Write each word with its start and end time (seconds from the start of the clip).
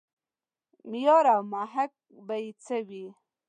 معیار 0.89 1.25
او 1.35 1.41
محک 1.51 1.91
به 2.27 2.35
یې 2.43 2.49
څه 2.63 2.75
وي. 2.87 3.05